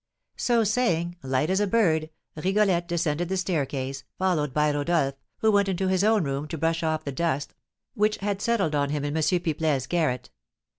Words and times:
So 0.37 0.63
saying, 0.63 1.17
light 1.21 1.51
as 1.51 1.59
a 1.59 1.67
bird, 1.67 2.09
Rigolette 2.35 2.87
descended 2.87 3.29
the 3.29 3.37
staircase, 3.37 4.03
followed 4.17 4.51
by 4.51 4.71
Rodolph, 4.73 5.13
who 5.41 5.51
went 5.51 5.69
into 5.69 5.89
his 5.89 6.03
own 6.03 6.23
room 6.23 6.47
to 6.47 6.57
brush 6.57 6.81
off 6.81 7.03
the 7.03 7.11
dust 7.11 7.53
which 7.93 8.17
had 8.17 8.41
settled 8.41 8.73
on 8.73 8.89
him 8.89 9.05
in 9.05 9.15
M. 9.15 9.21
Pipelet's 9.21 9.85
garret. 9.85 10.31